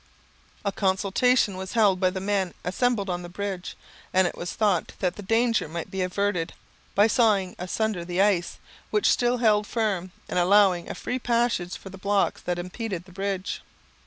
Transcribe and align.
A 0.65 0.71
consultation 0.71 1.55
was 1.57 1.73
held 1.73 1.99
by 1.99 2.09
the 2.09 2.19
men 2.19 2.55
assembled 2.63 3.07
on 3.07 3.21
the 3.21 3.29
bridge, 3.29 3.77
and 4.11 4.25
it 4.25 4.35
was 4.35 4.53
thought 4.53 4.93
that 4.97 5.15
the 5.15 5.21
danger 5.21 5.67
might 5.67 5.91
be 5.91 6.01
averted 6.01 6.53
by 6.95 7.05
sawing 7.05 7.55
asunder 7.59 8.03
the 8.03 8.19
ice, 8.19 8.57
which 8.89 9.07
still 9.11 9.37
held 9.37 9.67
firm, 9.67 10.09
and 10.27 10.39
allowing 10.39 10.89
a 10.89 10.95
free 10.95 11.19
passage 11.19 11.77
for 11.77 11.91
the 11.91 11.99
blocks 11.99 12.41
that 12.41 12.57
impeded 12.57 13.05
the 13.05 13.11
bridge. 13.11 13.61